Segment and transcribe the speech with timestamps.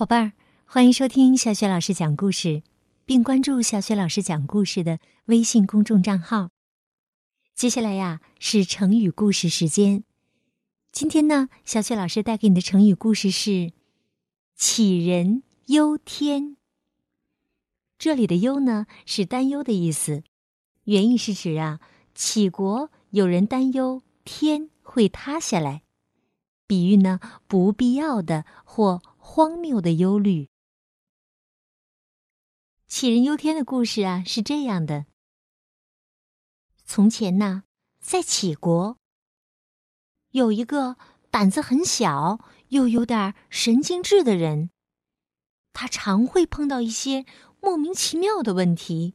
[0.00, 0.32] 宝贝儿，
[0.64, 2.62] 欢迎收听小雪老师讲故事，
[3.04, 6.48] 并关注小雪老师讲故事的微信公众账号。
[7.54, 10.02] 接下来呀是成语故事时间。
[10.90, 13.72] 今天呢，小雪老师带给你的成语故事是
[14.58, 16.56] “杞人忧天”。
[18.00, 20.22] 这里的“忧”呢是担忧的意思，
[20.84, 21.78] 原意是指啊，
[22.16, 25.82] 杞国有人担忧天会塌下来，
[26.66, 29.02] 比喻呢不必要的或。
[29.32, 30.48] 荒谬的忧虑。
[32.88, 35.06] 杞人忧天的故事啊，是这样的：
[36.84, 37.62] 从前呢，
[38.00, 38.98] 在杞国，
[40.32, 40.96] 有一个
[41.30, 44.70] 胆子很小又有点神经质的人，
[45.72, 47.24] 他常会碰到一些
[47.60, 49.14] 莫名其妙的问题。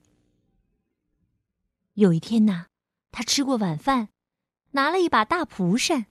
[1.96, 2.68] 有一天呢，
[3.12, 4.08] 他吃过晚饭，
[4.72, 6.06] 拿了一把大蒲扇，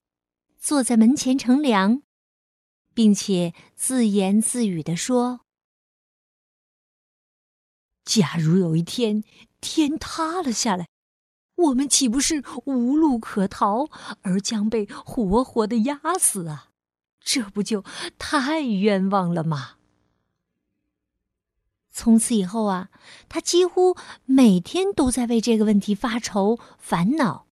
[0.59, 2.03] 坐在门前乘凉。
[2.95, 5.41] 并且自言自语地说
[8.05, 9.25] ：“假如有一天
[9.61, 10.89] 天塌了下来，
[11.57, 13.89] 我们岂不是无路可逃，
[14.23, 16.71] 而将被活活的压死啊？
[17.21, 17.85] 这不就
[18.19, 19.77] 太冤枉了吗？”
[21.91, 22.91] 从此以后啊，
[23.29, 27.44] 他几乎每天都在为这个问题发愁烦恼。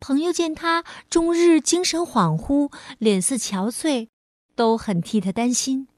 [0.00, 4.08] 朋友见他终日精神恍惚，脸色憔悴，
[4.54, 5.88] 都很替他担心。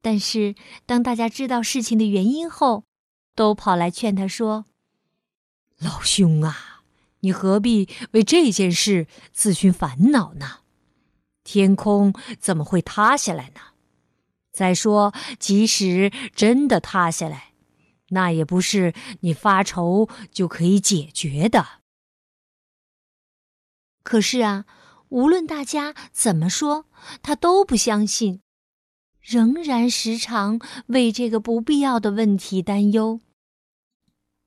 [0.00, 0.54] 但是
[0.86, 2.84] 当大家知道事情的原因后，
[3.34, 4.64] 都跑来劝他说
[5.78, 6.82] ：“老兄啊，
[7.20, 10.60] 你何必为这件事自寻烦恼呢？
[11.44, 13.60] 天空怎么会塌下来呢？
[14.52, 17.52] 再说，即使真的塌下来，
[18.08, 21.66] 那也不是你发愁就可以解决的。”
[24.06, 24.66] 可是啊，
[25.08, 26.86] 无论大家怎么说，
[27.22, 28.40] 他都不相信，
[29.20, 33.18] 仍然时常为这个不必要的问题担忧。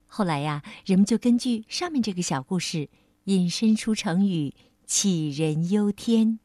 [0.05, 2.89] 后来呀，人们就根据上面这个小故事，
[3.25, 4.55] 引申出成语
[4.87, 6.39] “杞人忧天”。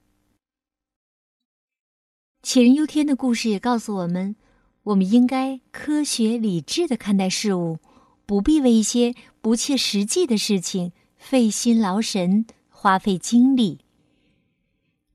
[2.42, 4.34] 杞人忧天的故事也告诉我们，
[4.82, 7.78] 我们应该科学理智的看待事物，
[8.26, 12.44] 不必为一些不切实际的事情费心劳神。
[12.84, 13.80] 花费精力。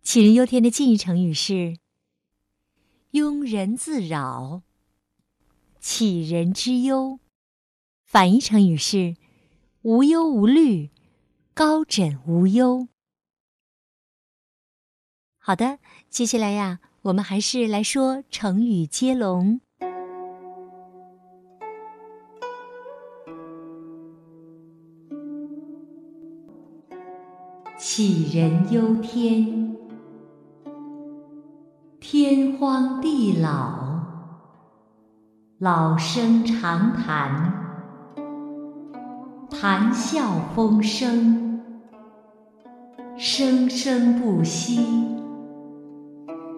[0.03, 1.78] 杞人忧天的近义成语是
[3.13, 4.63] “庸人自扰”，
[5.79, 7.19] 杞人之忧；
[8.03, 9.18] 反义成语是
[9.85, 10.90] “无忧无虑”，
[11.53, 12.88] 高枕无忧。
[15.38, 15.78] 好的，
[16.09, 19.62] 接下来呀，我们还是来说成语接龙。
[27.81, 29.73] 杞人忧天，
[32.01, 34.01] 天荒地老，
[35.59, 37.53] 老生常谈，
[39.50, 40.22] 谈笑
[40.53, 41.62] 风生，
[43.16, 44.85] 生生不息，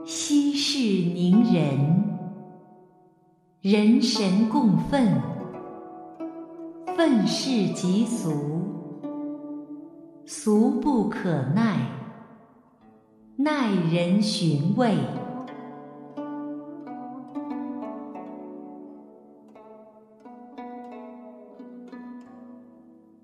[0.03, 2.17] 息事宁人，
[3.61, 5.21] 人神共愤，
[6.97, 8.70] 愤世嫉俗。
[10.33, 11.91] 俗不可耐，
[13.35, 14.97] 耐人寻味。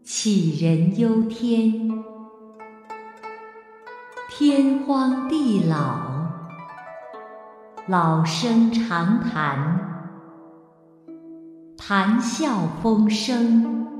[0.04, 2.04] 杞人忧天，
[4.30, 5.96] 天荒地老，
[7.88, 9.80] 老生常谈，
[11.78, 13.97] 谈笑风生。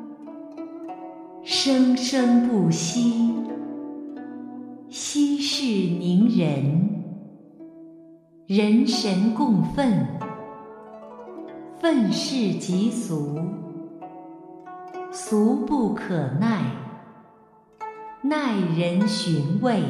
[1.68, 3.36] 生生不息，
[4.88, 7.04] 息事宁人，
[8.48, 10.08] 人神共愤，
[11.78, 13.38] 愤世嫉俗，
[15.12, 16.72] 俗不可耐，
[18.22, 19.84] 耐人寻味。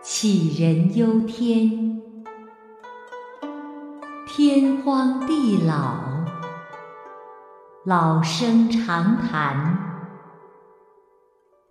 [0.00, 2.05] 杞人忧天。
[4.36, 5.94] 天荒地老，
[7.86, 9.78] 老生常谈，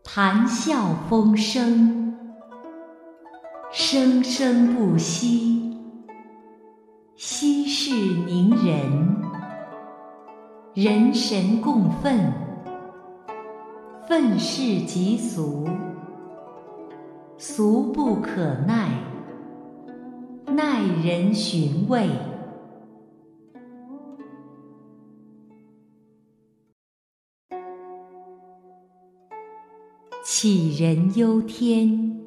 [0.04, 2.18] 谈笑风生，
[3.72, 5.78] 生生不息，
[7.16, 9.16] 息事宁人，
[10.74, 12.34] 人神共愤，
[14.08, 15.70] 愤世嫉俗，
[17.38, 18.90] 俗不可耐，
[20.48, 22.10] 耐人寻味。
[30.38, 32.20] 杞人忧天，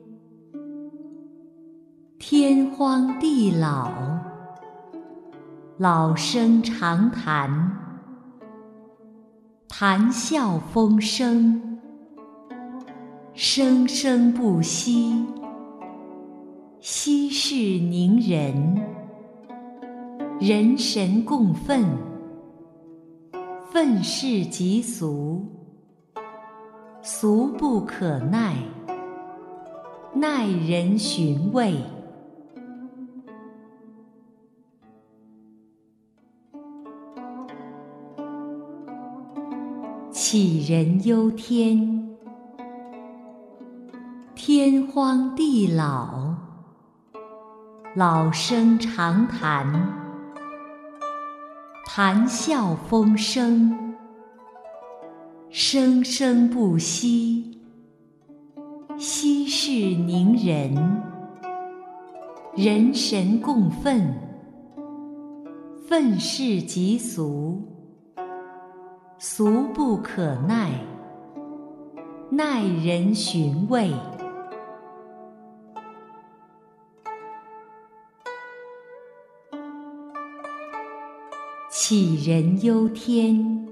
[2.18, 3.92] 天荒地老，
[5.76, 7.70] 老生常谈，
[9.68, 11.78] 谈笑风生，
[13.34, 15.22] 生生不息，
[16.80, 18.86] 息事宁人，
[20.40, 21.84] 人神共愤，
[23.70, 25.57] 愤世嫉俗。
[27.10, 28.54] 俗不可耐，
[30.12, 31.74] 耐人寻味。
[40.12, 42.14] 杞人忧天，
[44.34, 46.34] 天荒地老，
[47.96, 49.66] 老生常谈，
[51.86, 53.87] 谈笑风生。
[55.50, 57.58] 生生不息，
[58.98, 61.02] 息事宁人，
[62.54, 64.14] 人神共愤，
[65.86, 67.62] 愤世嫉俗，
[69.16, 70.70] 俗不可耐，
[72.30, 73.90] 耐人寻味。
[81.70, 83.66] 杞人忧天。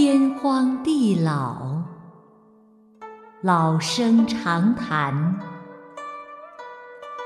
[0.00, 1.82] 天荒地老，
[3.42, 5.40] 老生常谈，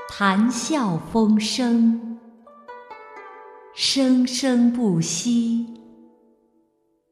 [0.09, 2.17] 谈笑风生，
[3.75, 5.67] 生生不息，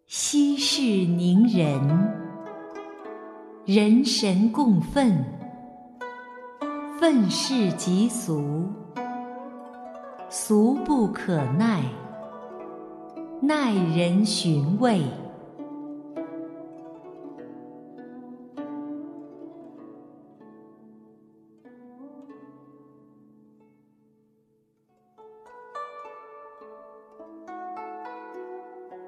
[0.07, 2.11] 息事宁人，
[3.63, 5.23] 人神共愤，
[6.99, 8.67] 愤世嫉俗，
[10.27, 11.83] 俗不可耐，
[13.43, 15.03] 耐人寻味。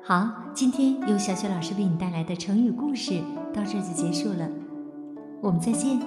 [0.06, 3.22] 好，今天由小雪老师为你带来的成语故事
[3.54, 4.50] 到这就结束了，
[5.42, 5.98] 我们再见。